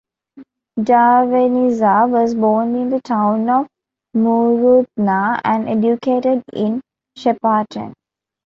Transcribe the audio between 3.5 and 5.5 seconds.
of Mooroopna